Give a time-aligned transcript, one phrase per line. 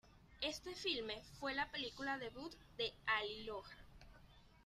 [0.41, 3.77] Este filme fue la película debut de Ali Lohan.